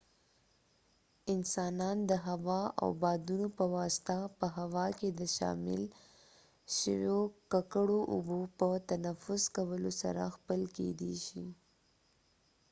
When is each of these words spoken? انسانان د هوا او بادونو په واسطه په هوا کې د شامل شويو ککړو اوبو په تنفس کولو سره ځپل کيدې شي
انسانان 1.33 1.97
د 2.09 2.11
هوا 2.27 2.61
او 2.81 2.89
بادونو 3.01 3.47
په 3.57 3.65
واسطه 3.75 4.17
په 4.39 4.45
هوا 4.57 4.87
کې 4.99 5.09
د 5.19 5.21
شامل 5.37 5.81
شويو 6.77 7.19
ککړو 7.51 7.99
اوبو 8.13 8.39
په 8.57 8.67
تنفس 8.91 9.43
کولو 9.55 9.91
سره 10.01 10.21
ځپل 10.35 10.61
کيدې 10.77 11.13
شي 11.25 11.45